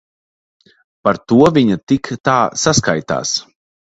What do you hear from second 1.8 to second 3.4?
tik tā saskaitās.